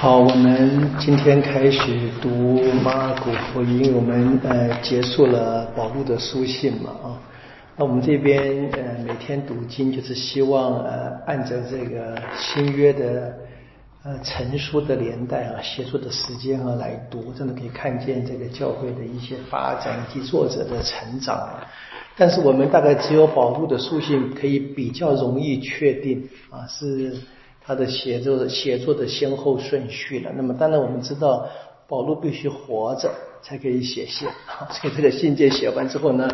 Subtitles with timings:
[0.00, 1.80] 好，我们今天开始
[2.22, 7.18] 读马古福音，我们呃结束了保禄的书信嘛啊，
[7.76, 13.36] 那我们这边呃每天读经就是希望呃按照这个新约的
[14.04, 21.58] 呃成书的年代啊，写作的时间啊来读，真的可以看见这个教会的一些发展以及作者的成长。
[22.16, 27.16] 但是我们大概只有保禄的书信可以比较容易确定啊是。
[27.68, 30.32] 他的写作的写作的先后顺序了。
[30.34, 31.46] 那么当然我们知道
[31.86, 33.12] 保罗必须活着
[33.42, 34.26] 才可以写信，
[34.72, 36.26] 所以这个信件写完之后呢，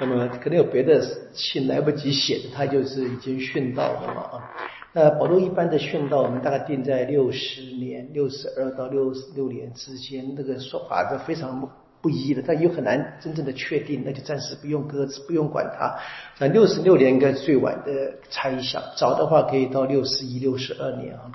[0.00, 1.00] 那么可能有别的
[1.32, 4.50] 信来不及写的，他就是已经殉道了嘛啊。
[4.92, 11.70] 那保罗一般的殉道，我们大概定在六十年，六十二到六十六年之间，这个说法是非常。
[12.02, 15.94] 不一的，但又很难真正的确定，那就暂时不用搁置，不用管它。
[16.38, 21.30] 那六十六年应该最晚的猜想，早的话可以到六十一、六十二年啊。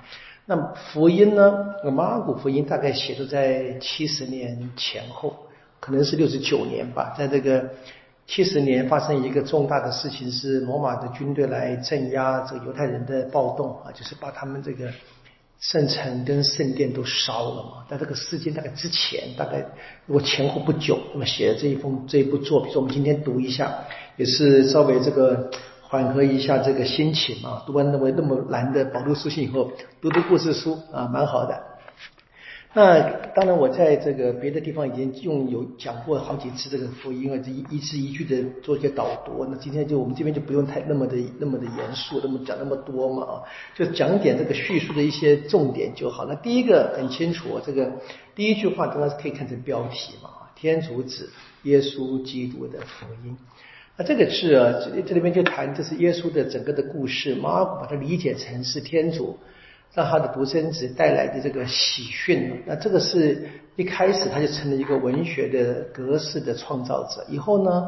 [0.45, 1.53] 那福音呢？
[1.91, 5.35] 马古福音大概写的在七十年前后，
[5.79, 7.13] 可能是六十九年吧。
[7.17, 7.69] 在这个
[8.25, 14.89] 七十年发生一个重大的事情，是罗马的军队来镇压这个犹太人的暴动啊，就是把他们这个。
[15.59, 17.85] 圣城跟圣殿都烧了嘛？
[17.89, 19.65] 在这个事件大概之前，大概
[20.05, 23.73] 如果前后不久，那么写的这一封这一部作品，说我们今天读一下，
[24.17, 25.49] 也是稍微这个
[25.81, 27.63] 缓和一下这个心情嘛。
[27.65, 31.74] 读完那么那么难的保罗书信以后，读读故事书啊，蛮好的。
[32.77, 32.99] 那
[33.33, 39.47] 当然，我在这个别的地方已经用有讲过好几次这个福音啊，这一一字一句的做一些导读。
[39.49, 43.33] 那今天就我们这边就不用太那么的那么的严肃，那么讲那么多嘛啊，
[43.73, 46.25] 就讲点这个叙述的一些重点就好。
[46.25, 47.89] 那第一个很清楚，这个
[48.35, 51.31] 第一句话当然是可以看成标题嘛天主子
[51.63, 53.37] 耶稣基督的福音。
[53.95, 59.37] 那这个字啊，这这里面就谈这是耶稣的整个的故事，马把它理解成是天主。
[59.95, 67.25] 让他的独生子带来的这个喜讯，那这个是一开始他就成了一个文学的格式的创造者。
[67.29, 67.87] 以后呢，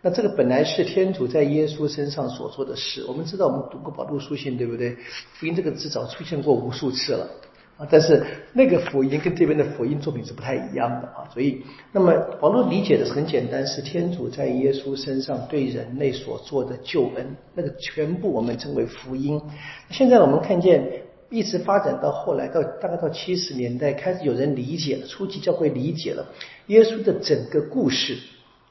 [0.00, 3.04] 那这个本来是天主在耶稣身上所做的事。
[3.08, 4.96] 我们知道，我们读过保禄书信，对不对？
[5.34, 7.28] 福音这个字早出现过无数次了
[7.76, 11.26] 啊，但是那个福音跟这边的福音作品是不太一样的啊。
[11.34, 19.42] 所以，那么保禄理解的是很简单，是天主在耶稣身上对人类所做的救恩，那个全部我们称为福音。
[19.90, 21.02] 现在我们看见。
[21.30, 26.26] 一直发展到后来，到大概到七十年代，开始有人理解了，初期教会理解了
[26.68, 28.16] 耶稣的整个故事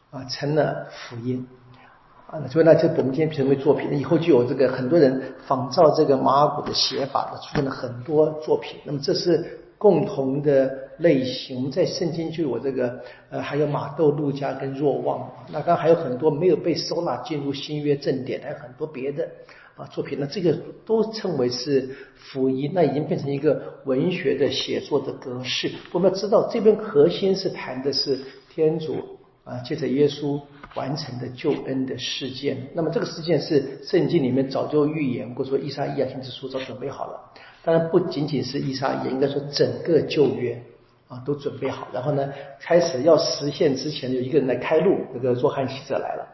[0.10, 1.48] 啊，成了福音
[2.28, 2.42] 啊。
[2.48, 8.80] 所以呢，就我们今天成为作品，以后就有这个很多人仿照这个马尔谷的写法，出现了很多作品。
[8.84, 11.58] 那么这是共同的类型。
[11.58, 15.30] 我们在圣经就有这个呃，还有马窦、路加跟若望。
[15.52, 19.28] 那刚还有很多没有被收纳进入新约正典，还有很多别的。
[19.78, 25.72] 啊，作品那这个都称为是福音，那已经变成一个文学的写作的格式。
[25.92, 28.96] 我们要知道，这边核心是谈的是天主
[29.44, 30.42] 啊，借着耶稣
[30.74, 32.58] 完成的救恩的事件。
[32.74, 37.32] 那么这个事件是圣经里面早就预言过，说伊莎伊亚先知书早准备好了。
[37.64, 40.60] 当然不仅仅是伊莎伊亚，应该说整个旧约
[41.08, 41.88] 啊都准备好。
[41.94, 42.28] 然后呢，
[42.60, 46.28] 开始要实现之前，有一个人来开路，那个若翰使者来了。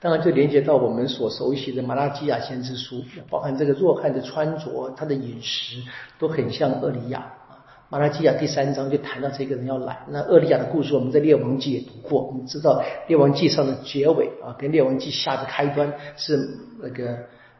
[0.00, 2.96] 当然，就连接到我们所熟悉的《马拉基亚先知书》，
[3.28, 5.82] 包含这个若翰的穿着、他的饮食，
[6.18, 7.58] 都很像厄里亚啊。
[7.88, 9.98] 马拉基亚第三章就谈到这个人要来。
[10.10, 16.48] 那厄里亚的故事，我们在《列王记》也读过，我们知道《列王记》上的结尾啊，跟《列王记》下的开端是
[16.80, 17.16] 那个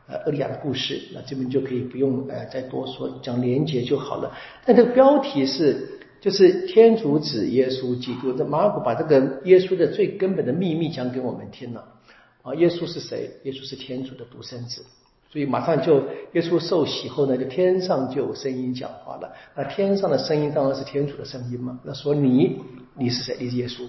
[0.07, 1.01] 呃厄里亚的故事。
[1.13, 4.33] 那这边就可以不用呃再多说，讲连接就好了。
[4.65, 8.33] 但这个标题是就是天主子耶稣基督。
[8.33, 11.95] 这马古把这个耶稣的最根本的秘密讲给我们听了。
[12.43, 13.31] 啊，耶稣是谁？
[13.45, 14.85] 耶稣是天主的独生子，
[15.31, 16.01] 所以马上就
[16.33, 19.33] 耶稣受洗后呢，就天上就有声音讲话了。
[19.55, 21.79] 那天上的声音当然是天主的声音嘛。
[21.85, 22.59] 那说你
[22.97, 23.37] 你是谁？
[23.39, 23.87] 你是耶稣。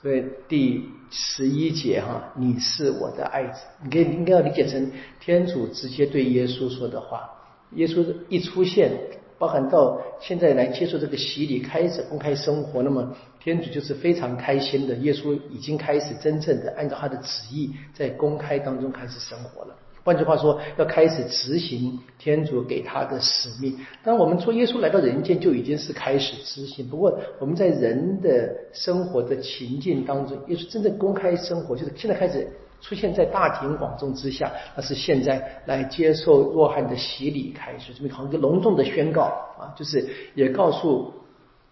[0.00, 7.28] 所以第十一节哈，你是我的爱子，你可以应该要理解成天主直接对耶稣说的话。
[7.72, 8.92] 耶稣一出现。
[9.38, 14.94] 包含到现在来接受这个洗礼，开始公开生活，那么天主就是非常开心的。
[14.96, 19.76] 耶稣已经开始真正的按照他的旨意，在公开当中开始生活了。
[20.02, 23.78] 换句话说，要开始执行天主给他的使命。
[24.02, 26.88] 当我们说耶稣来到人间，就已经是开始执行。
[26.88, 32.48] 不过我们在人的生活的情境当中，耶稣真正公开生活，就是现在开始。
[32.80, 39.22] 出现在大庭广众之下，那是现在来接受若翰的洗礼开始，这么好一个隆重的宣告
[39.58, 41.12] 啊，就是也告诉，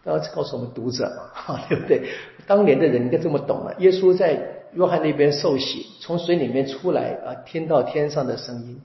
[0.04, 2.08] 要告诉我们读者嘛， 对不对？
[2.46, 3.74] 当年的人应该这么懂了。
[3.78, 4.40] 耶稣在
[4.72, 8.80] 约翰那边受洗，从水里面出来啊，听到天上的声音，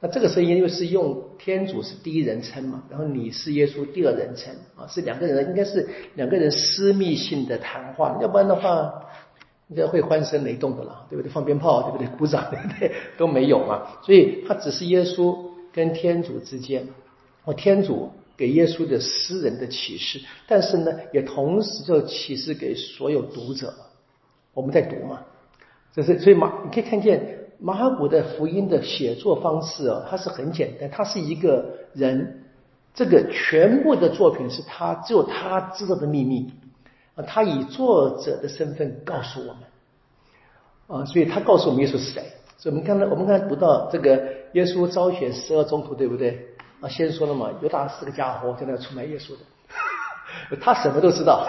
[0.00, 9.06] 那这个声音又是用天主是第一人称嘛，然后你是耶稣第二人称啊，是两个人，应该是两个人私密性的谈话，要不然的话，
[9.68, 11.30] 应该会欢声雷动的了，对不对？
[11.30, 12.06] 放鞭炮，对不对？
[12.18, 12.92] 鼓掌，对不对？
[13.16, 15.36] 都没有嘛，所以他只是耶稣
[15.72, 16.86] 跟天主之间，
[17.44, 23.72] 哦，天主给耶稣的私人的启示，但是呢，也同时就启示给所有读者。
[24.52, 25.22] 我们在读嘛，
[25.92, 27.40] 这是所以马你可以看见。
[27.60, 31.64] 马尔谷的福音的写作方式啊，它是很简单，他是一个
[31.94, 32.42] 人，
[32.92, 36.52] 这个全部的作品是他只有他知道的秘密
[37.14, 39.62] 啊，他以作者的身份告诉我们
[40.86, 42.22] 啊，所以他告诉我们耶稣是谁。
[42.58, 44.22] 所以我们刚才我们刚才读到这个
[44.52, 46.46] 耶稣招选十二宗徒，对不对
[46.80, 46.88] 啊？
[46.88, 51.46] 先说了嘛，犹大是个家伙，在那出卖耶稣的， 他什么都知道。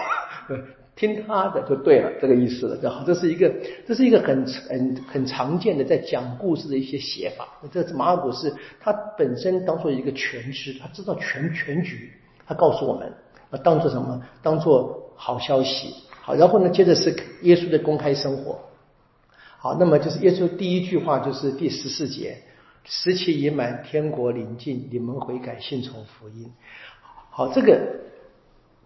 [0.96, 3.04] 听他的就对了，这个意思了，就好。
[3.04, 3.52] 这是一个，
[3.86, 7.46] 这是一个很很很常见的在讲故事的一些写法。
[7.70, 12.10] 这马尔古是他本身当做一个全知，他知道全全局，
[12.46, 13.12] 他告诉我们，
[13.50, 14.22] 啊，当做什么？
[14.42, 15.94] 当做好消息。
[16.22, 18.60] 好，然后呢，接着是耶稣的公开生活。
[19.58, 22.36] 好，那么就是耶稣第一句话就是第十四节：
[22.84, 26.52] 时期已满，天国临近，你们悔改，信从福音。
[27.30, 28.04] 好，这个。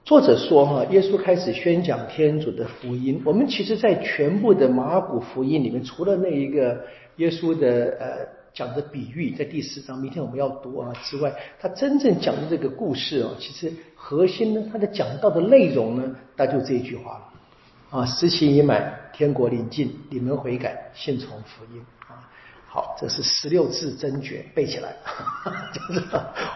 [0.02, 3.20] 作者说：“哈，耶稣开始宣讲天主的福音。
[3.22, 6.84] 我们其实，在全部的马古福音里面，除了那一个
[7.16, 22.26] 耶稣的呃讲的比喻，在第四章，明天我们要读啊之外，他真正讲的这个故事啊，其实核心呢，他的讲到的内容呢，那就这一句话了啊：时期已满，天国临近，你们悔改，信从福音啊。”
[22.72, 24.94] 好，这是十六字真诀，背起来。
[25.74, 26.00] 就是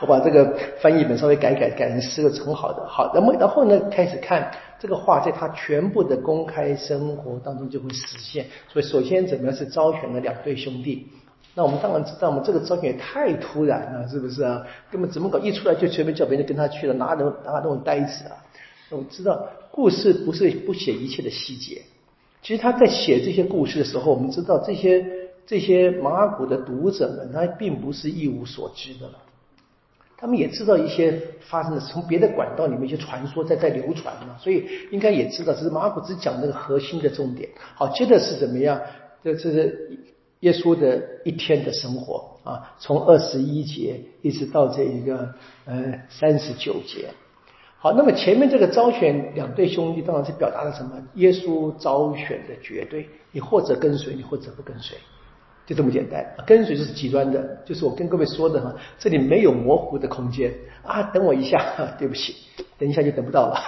[0.00, 2.86] 我把这个翻译本稍微改改，改成十个很好的。
[2.86, 4.48] 好，那么然后呢，开始看
[4.78, 8.46] 这个话，在他全部的公开生活当中就会实现。
[8.68, 11.08] 所以，首先怎么样是招选了两对兄弟？
[11.54, 14.66] 那我们当然知道，我们这个招选也太突然了，是不是啊？
[14.90, 15.38] 根本怎么搞？
[15.38, 18.36] 一出来就全面叫别人跟他去了，哪能哪那种呆子啊？
[18.90, 21.82] 我们知道，故事不是不写一切的细节。
[22.42, 25.04] 其实他在写这些故事的时候，我们知道这些。
[25.46, 29.18] 这些马古的读者们，他并不是一无所知的了，
[30.16, 37.46] 他们也知道一些发生的从别的管道里面一些传说在在流传嘛，所以应该也知道，只是马古只讲那个核心的重点。
[37.74, 38.80] 好，接着是怎么样？
[39.22, 39.98] 这这是
[40.44, 47.08] 耶稣的一天的生活啊，从二十一节一直到这一个呃三十九节。
[47.78, 50.92] 好，那么前面这个招选两对兄弟，当然是表达了什么？
[51.14, 54.98] 耶稣招选的绝对，你或者跟随，你或者不跟随。
[55.66, 60.52] 就这么简单，跟随就是极端的，就是我跟各位说的哈，这里没有模糊的空间
[60.82, 61.02] 啊。
[61.04, 61.58] 等我一下，
[61.98, 62.34] 对不起，
[62.78, 63.58] 等一下就等不到了。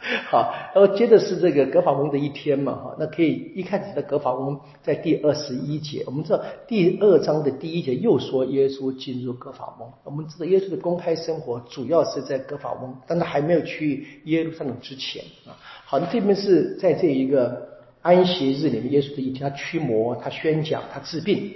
[0.30, 15.56] 好，然后接着是这个格法翁的一天嘛，哈，那可以一开始的格法翁在第二十一节，我们知道第二章的第一节又说耶稣进入格法翁，我们知道耶稣的公开生活主要是在格法翁，但他还没有去耶路撒冷之前啊。
[15.84, 17.68] 好，这边是在这一个。
[18.00, 21.52] 安息日里面，耶稣的一天，他驱魔，他宣讲，他治病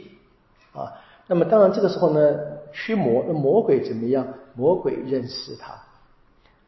[0.73, 0.93] 啊。
[1.29, 2.37] 那么当然这个时候呢，
[2.73, 4.27] 驱魔，那魔鬼怎么样？
[4.55, 5.73] 魔鬼认识他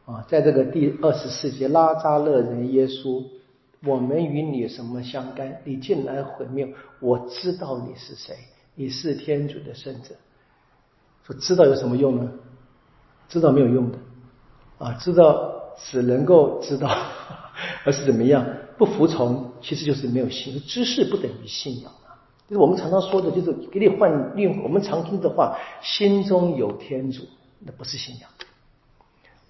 [0.07, 0.25] 啊。
[0.29, 3.25] 在这个第二十四节，拉扎勒人耶稣，
[3.85, 5.61] 我们与你什么相干？
[5.65, 8.37] 你进来毁灭，我知道你是谁，
[8.75, 10.15] 你是天主的圣者。
[11.25, 12.31] 说知道有什么用呢？
[13.29, 13.99] 知道没有用的
[14.79, 16.95] 啊，知道只能够知道，
[17.85, 18.47] 而是怎么样？
[18.77, 21.91] 不服从其实就是没有信，知识不等于信仰。
[22.47, 27.23] 就是我们常常说的，就是给你换另我们常听的话，心中有天主，
[27.61, 28.29] 那不是信仰。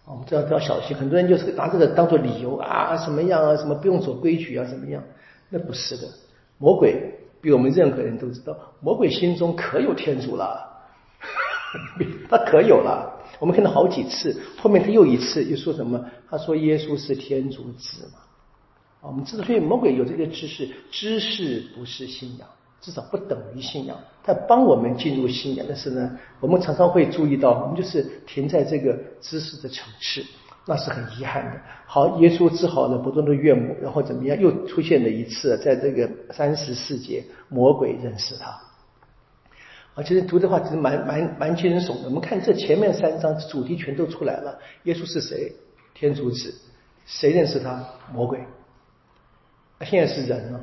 [0.06, 5.02] 我们知道要小心，很多人就是拿这个当做理由啊，什么样啊，什么不用守规矩啊，怎么样？
[5.48, 6.08] 那不是的。
[6.58, 10.60] 魔鬼比我们任何人都知道，魔鬼心中可有天主了，
[12.28, 13.12] 他可有了。
[13.40, 16.04] 我们看到好几次，后面他又一次又说什么？
[16.30, 18.20] 他说耶稣是天主子嘛。
[19.00, 22.48] 我们知道，所以魔鬼有这个知识，知识不是信仰，
[22.84, 23.96] 至少不等于信仰。
[24.22, 30.22] 他帮我们进入信仰，但是呢，我们常常会注意到，我们就是停在这个知识的层次，
[30.66, 31.60] 那是很遗憾的。
[31.86, 34.38] 好，耶稣治好了不断的岳母，然后怎么样？
[34.38, 38.50] 又出现了一次，在这个三十四节，魔鬼认识他。
[39.94, 42.04] 啊，其实读的话其实蛮蛮蛮惊悚的。
[42.04, 45.52] 我们看这前面三章主题全都出来了，耶稣是谁？
[45.94, 46.54] 天主子，
[47.06, 47.82] 谁认识他？
[48.12, 48.40] 魔鬼。
[49.82, 50.60] 现在是人了，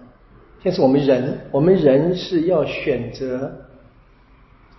[0.63, 3.51] 现在是我们人，我们人是要选择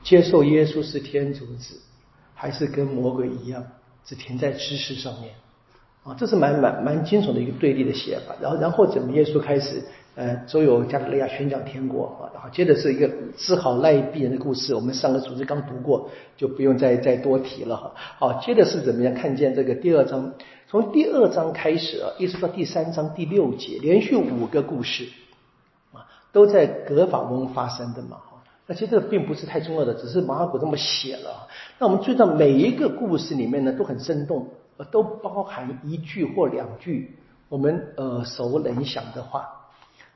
[0.05, 1.81] 接受耶稣是天主子，
[2.35, 3.65] 还是跟魔鬼一样，
[4.05, 5.35] 只停在知识上面
[6.05, 6.15] 啊？
[6.17, 8.37] 这是蛮蛮蛮惊悚的一个对立的写法。
[8.41, 9.83] 然后，然后怎么耶稣开始
[10.15, 17.93] 呃，周游加利利亚宣讲天国啊，然后接着是一个治好赖病人的故事，我们上个组织刚读过，就不用再再多提了哈。
[17.97, 19.13] 好，接着是怎么样？
[19.15, 20.33] 看见这个第二章，
[20.69, 25.09] 从第二章开始啊，一直到第三章第六节，连续五个故事，
[26.33, 28.43] 都在格法翁发生的嘛哈。
[28.67, 31.47] 那其实这个并不是太重要的，只是马可这么写了。
[31.79, 34.49] 那我们注意到每一个故事里面呢，都很生动，
[34.91, 37.17] 都包含一句或两句
[37.49, 39.49] 我们耳熟能详的话。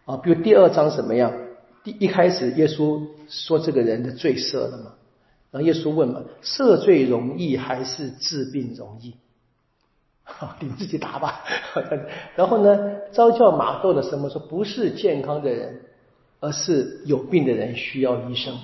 [0.06, 1.32] 啊，比如第二章什么样？
[1.82, 4.92] 第一开始，耶稣说这个人的罪赦了嘛？
[5.50, 9.16] 然后耶稣问嘛：赦罪容易还是治病容易？
[10.22, 11.42] 好， 你自己答吧。
[12.36, 12.78] 然后呢，
[13.12, 14.40] 招教马窦的什么说？
[14.40, 15.80] 不是健康的人，
[16.40, 18.58] 而是有病的人需要医生。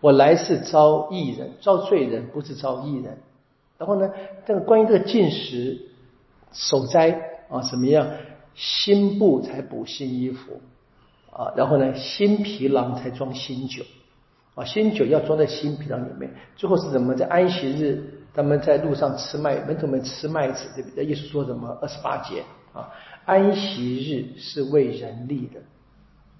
[0.00, 3.18] 我来是招义人，招罪人，不是招义人。
[3.78, 4.10] 然后呢，
[4.46, 5.80] 这个关于这个进食、
[6.52, 7.10] 守斋
[7.48, 8.08] 啊，什么样？
[8.54, 10.60] 新布才补新衣服。
[11.30, 13.82] 啊，然后呢，新皮囊才装新酒，
[14.54, 16.30] 啊，新酒要装在新皮囊里面。
[16.56, 17.14] 最后是怎么？
[17.14, 18.04] 在安息日，
[18.34, 21.06] 他们在路上吃麦，门徒们吃麦子，对不对？
[21.06, 21.78] 耶稣说什么？
[21.80, 22.42] 二十八节
[22.74, 22.92] 啊，
[23.24, 25.60] 安息日是为人立的，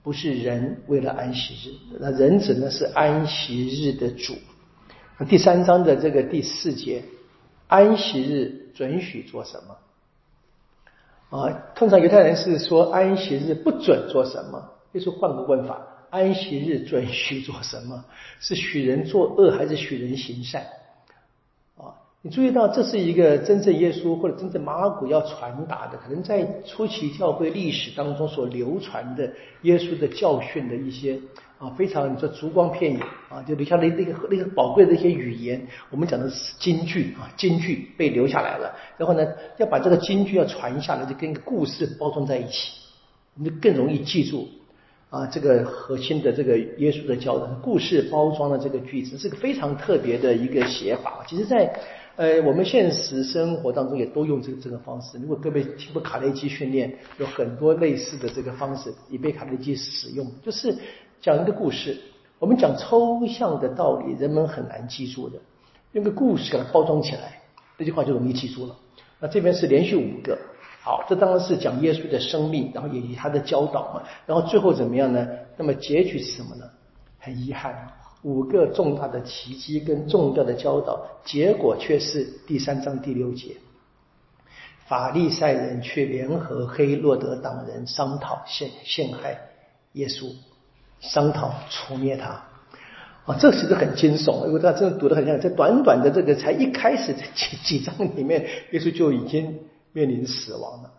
[0.02, 1.74] 不是人为了安息日。
[2.00, 4.34] 那人指呢是安息日的主。
[5.28, 7.04] 第三章的这个第四节，
[7.68, 11.38] 安息日准许做什么？
[11.38, 14.70] 啊，通常犹太人是说安息日不准做什么。
[14.92, 15.80] 就是换个问法：
[16.10, 18.04] 安息日准许做什么？
[18.40, 20.66] 是许人作恶，还是许人行善？
[22.24, 29.28] 你注意到这是一个真正耶稣或者真正马尔谷要传达的，可能在初期教会历史当中所流传的
[29.62, 31.18] 耶稣的教训的一些
[31.58, 35.66] 啊，非常你说烛光片影啊，就留下了那个那个宝贵的一些语言。
[35.90, 38.72] 我们讲的是金句啊，金句被留下来了。
[38.96, 39.26] 然后呢，
[39.58, 42.70] 要把这个金句要传下来，就跟故事包装在一起，
[43.34, 44.48] 你就更容易记住。
[45.10, 51.22] 啊，这个核心的这个耶稣的教导，故事包装的这个句子，是个非常特别的一个写法。
[51.28, 51.70] 其实，在
[52.16, 55.18] 呃我们现实生活当中也都用这个这个方式。
[55.18, 60.76] 如果各位听过卡内基训练，有很多类似的这个方式也被卡内基使用，就是
[61.20, 61.96] 讲一个故事。
[62.38, 65.38] 我们讲抽象的道理，人们很难记住的，
[65.92, 67.40] 用个故事给它包装起来，
[67.78, 68.76] 这句话就容易记住了。
[69.20, 70.38] 那这边是连续五个。
[70.82, 74.02] 好，这当然是讲耶稣的生命，然后也以他的教导嘛。
[74.26, 75.26] 然后最后怎么样呢？
[75.56, 76.64] 那么结局是什么呢？
[77.20, 77.72] 很遗憾，
[78.22, 83.56] 五个重大的奇迹跟重要的教导，结果却是第三章第六节，
[84.86, 89.38] 法利赛人却联合黑洛德党人商讨陷陷害
[89.92, 90.32] 耶稣，
[91.00, 92.42] 商讨除灭他。
[93.26, 99.60] 啊，这其实很惊悚，因为他真的读得很像，在短短的这个才一开始这几几章里面，耶稣就已经。
[99.94, 100.90] 面临死亡了，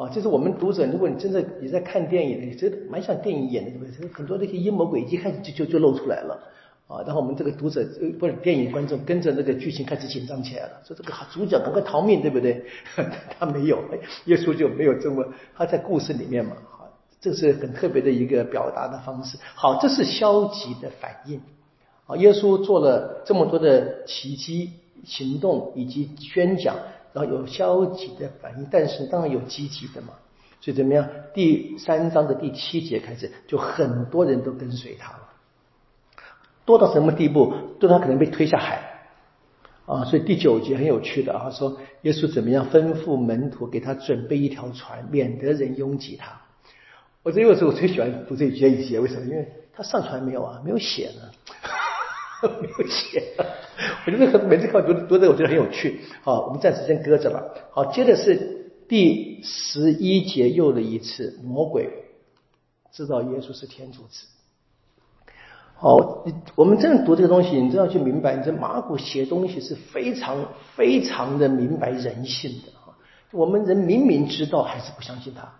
[0.00, 4.08] 啊，就是我们读者，如果你真的你在看电影，你这蛮像电影演的，对不对？
[4.08, 6.40] 很多那些阴谋诡计开始就就就露出来了，
[6.88, 12.64] 啊，然后我们这个读者呃不是电影观众跟着那个剧情开始紧张起来了，说这个主角赶快逃命，对不对？
[13.38, 13.78] 他没有，
[14.24, 15.22] 耶稣就没有这么，
[15.54, 16.88] 他在故事里面嘛，好，
[17.20, 19.36] 这是很特别的一个表达的方式。
[19.54, 21.38] 好，这是消极的反应，
[22.06, 24.70] 啊，耶稣做了这么多的奇迹
[25.04, 26.74] 行动以及宣讲。
[27.12, 30.08] 然后有消极的反应，但是当然有积极的嘛。
[30.62, 31.08] 所以怎么样？
[31.32, 35.28] 第三章的第七节开始，就很多人都跟随他了，
[36.66, 37.54] 多到什么地步？
[37.78, 39.06] 多到可能被推下海
[39.86, 40.04] 啊！
[40.04, 46.42] 所以第九节很有趣的啊，说耶稣怎么样吩咐门徒给他准备一条船，免得人拥挤他。
[47.22, 49.24] 我这有时候我最喜欢读这一节一节，为什么？
[49.24, 50.60] 因为他上船没有啊？
[50.62, 51.30] 没有写呢。
[52.60, 53.22] 没有写，
[54.06, 56.00] 我觉得每次看读读这个，我觉得很有趣。
[56.22, 57.54] 好，我们暂时先搁着了。
[57.70, 61.88] 好，接着是第十一节又了一次，魔鬼
[62.92, 64.26] 知道耶稣是天主子。
[65.74, 66.24] 好，
[66.56, 72.96] 我们真的读这个东西，你真要去明白，你这马古写东西是非常非常的明白人性的啊。
[73.32, 75.52] 我们人明明知道，还是不相信他，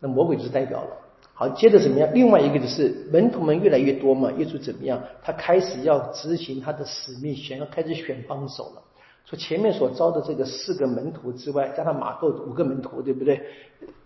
[0.00, 0.96] 那魔鬼就是代表了。
[1.40, 2.06] 好，接着怎么样？
[2.12, 5.02] 另外一个就是门徒们越来越多嘛，耶稣怎么样？
[5.22, 8.82] 他开始要执行他的使命，选要开始选帮手了。
[9.24, 13.40] 说前面所招的这个四个门徒之外，加上马窦五个门徒，对不对？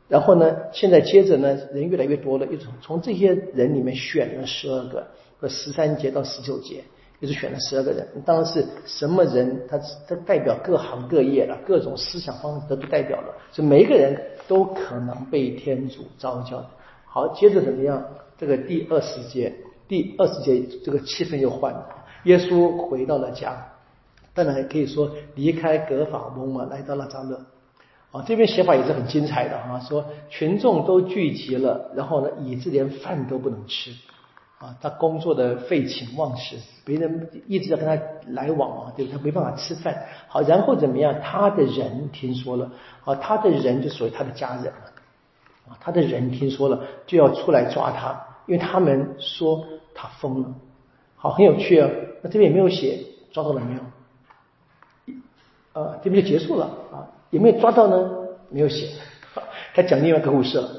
[0.07, 5.05] 然后呢，现在接着呢，人越来越多了，又从从这些人里面选了十二个，
[5.41, 6.85] 和十三节到十九节，
[7.19, 8.07] 又是选了十二个人。
[8.25, 9.61] 当然是什么人？
[9.69, 9.77] 他
[10.07, 16.67] 他代表各行各业了，各种思想方式都代表了，所以每一个人都可能被天主召教的。
[17.15, 18.05] 好，接着怎么样？
[18.37, 19.55] 这个第二十节，
[19.87, 21.89] 第二十节这个气氛又换了。
[22.25, 23.65] 耶稣回到了家，
[24.35, 27.41] 当然可以说离开格法翁嘛，来到了扎勒。
[28.11, 33.93] 啊，这边写法也是很精彩的啊，说群众都聚集了，然后呢，以致连饭都不能吃。
[34.59, 38.03] 啊，他工作的废寝忘食，别人一直在跟他
[38.33, 39.17] 来往啊，对不对？
[39.17, 40.05] 他没办法吃饭。
[40.27, 41.15] 好，然后怎么样？
[41.23, 42.73] 他的人听说了，
[43.05, 44.73] 啊，他的人就属于他的家人，
[45.69, 50.55] 啊，他的人听说了就要出来抓他，因为他们说他疯了。
[51.17, 51.91] 好，很有趣啊。
[52.23, 52.99] 那这边也没有写
[53.33, 55.21] 抓到了没有？
[55.73, 57.09] 啊，这边就结束了啊。
[57.31, 58.11] 有没有抓到呢？
[58.51, 58.89] 没有写。
[59.75, 60.71] 他讲另外一个故事了。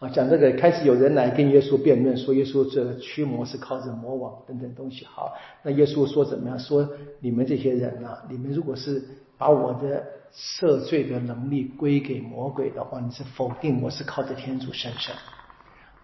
[0.00, 5.04] 啊，讲这个开始有人来跟耶稣辩论，说耶稣这驱魔是靠着魔王等等东西。
[5.04, 6.58] 好，那耶稣说怎么样？
[6.58, 6.88] 说
[7.20, 9.00] 你们这些人啊，你们如果是
[9.42, 10.00] 把我的
[10.32, 15.12] 赦罪的能力归给魔鬼的话，你是否定我是靠着天主圣神？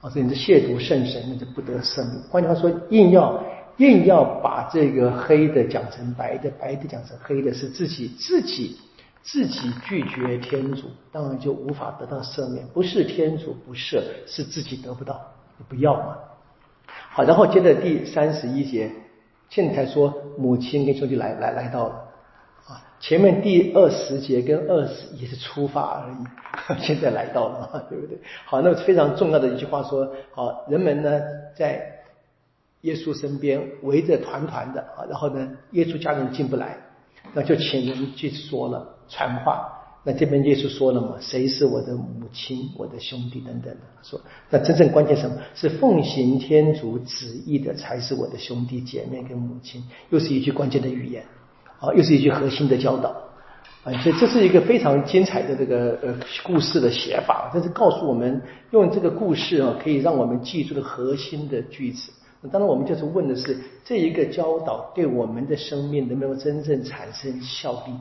[0.00, 2.21] 啊，所以你是亵渎圣神，那就不得赦命。
[2.28, 3.40] 换句话说，硬要
[3.76, 8.76] 硬要把这个黑的讲成白的，白的讲成黑的，是自己自己。
[9.21, 12.66] 自己拒绝天主，当然就无法得到赦免。
[12.68, 15.21] 不是天主不赦，是自己得不到，
[15.59, 16.16] 你不要嘛。
[17.11, 18.90] 好，然后接着第三十一节，
[19.49, 22.08] 现在说母亲跟兄弟来来来到了。
[23.00, 28.19] 前面第二十节跟二十也是出发而已， 现在来到了，对不对？
[28.45, 31.21] 好，那非常重要的一句话说：好，人们呢
[31.57, 32.00] 在
[32.83, 36.76] 耶稣身边围着团团的啊，然后呢，耶稣家人进不来，
[37.35, 38.95] 那就请人去说了。
[39.09, 39.67] 传话，
[40.05, 41.17] 那这边耶稣说了嘛？
[41.19, 43.81] 谁是我的母亲、我的兄弟等等的？
[44.02, 45.37] 说，那真正关键什么？
[45.55, 51.25] 是奉行天主旨意的才是我的兄弟姐妹跟母亲，又是一句关键的语言，
[51.80, 53.11] 啊，又是一句核心的教导，
[53.85, 58.42] 啊，所以这是一个非常精彩的这个呃故事的写法，这是告诉我们
[58.73, 62.12] 用这个故事啊，可以让我们记住的核心的句子。
[62.52, 67.92] 当然，我们就是问的是这一个教导对我们的生命能不能真正产生效力？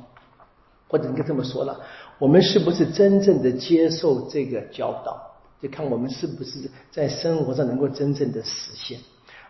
[0.88, 1.80] 或者应该这么说了，
[2.18, 5.22] 我们是不是真正的接受这个教导？
[5.60, 9.00] 就看我们是不是在生活上能够真正的实现。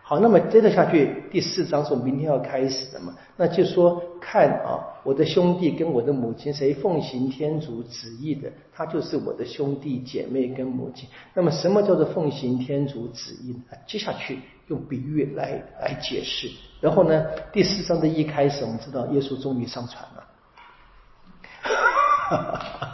[0.08, 3.14] 好，那么接着下去，第四章是我们明天要开始的嘛？
[3.36, 11.06] 那就说看啊，我的兄弟跟我的母亲，谁奉行天主旨意的，他就是我的兄弟姐妹跟母亲。
[11.34, 13.76] 那么什么叫做奉行天主旨意呢？
[13.86, 16.48] 接下去用比喻来来解释。
[16.80, 20.24] 然后呢，第四章的一开始，我们知道耶稣终于上船了。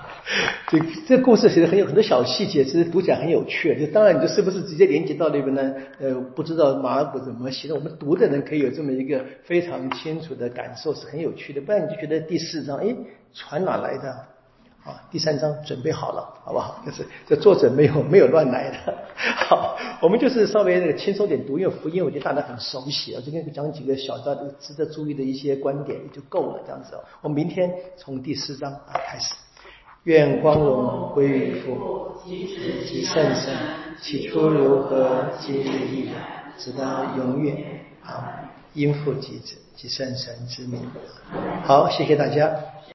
[0.69, 3.79] 这这故事其实很有很多小细节，其实读起来很有趣。
[3.79, 5.75] 就当然，你就是不是直接连接到那边呢？
[6.01, 11.61] 呃，不知道马尔谷怎么写的，我们读的人可以有这么一个非常清楚的感受，是很有趣的。
[11.61, 12.97] 不然你就觉得第四章，哎，
[13.35, 14.11] 船哪来的？
[14.85, 16.83] 啊，第三章准备好了，好不好？
[16.87, 18.95] 就是这作者没有没有乱来的。
[19.49, 26.95] 好，我们就是稍微那个轻松点读，因为福音我觉得大家很熟悉啊，今天讲几个小的值得注意的一些观点就够了，这样子。
[27.21, 29.35] 我明天从第四章啊开始。
[30.05, 33.55] 愿光荣归于父及圣神，
[34.03, 36.14] 起初如何，今日亦然，
[36.59, 37.57] 直到永远。
[38.05, 40.81] 啊，因父及子及圣神之名。
[41.62, 42.51] 好，谢谢大家。